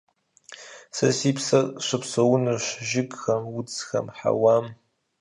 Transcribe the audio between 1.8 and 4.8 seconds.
щыпсэунцущ жыгхэм, удзхэм, хьэуам.